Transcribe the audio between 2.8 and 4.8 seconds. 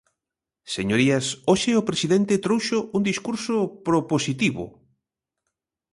un discurso propositivo.